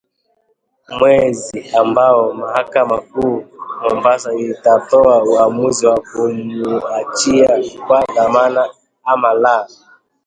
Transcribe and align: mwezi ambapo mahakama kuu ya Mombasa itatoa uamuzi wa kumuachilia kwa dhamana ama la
mwezi 0.99 1.59
ambapo 1.79 2.25
mahakama 2.33 2.97
kuu 3.01 3.39
ya 3.81 3.89
Mombasa 3.89 4.33
itatoa 4.35 5.23
uamuzi 5.23 5.85
wa 5.87 5.99
kumuachilia 6.01 7.63
kwa 7.87 8.05
dhamana 8.15 8.69
ama 9.03 9.33
la 9.33 9.67